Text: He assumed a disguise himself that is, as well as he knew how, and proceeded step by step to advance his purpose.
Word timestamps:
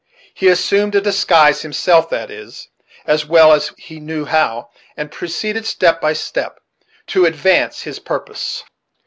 He 0.33 0.47
assumed 0.47 0.95
a 0.95 1.01
disguise 1.01 1.61
himself 1.61 2.09
that 2.09 2.31
is, 2.31 2.69
as 3.05 3.27
well 3.27 3.53
as 3.53 3.71
he 3.77 3.99
knew 3.99 4.25
how, 4.25 4.71
and 4.97 5.11
proceeded 5.11 5.63
step 5.67 6.01
by 6.01 6.13
step 6.13 6.59
to 7.05 7.27
advance 7.27 7.81
his 7.83 7.99
purpose. 7.99 8.63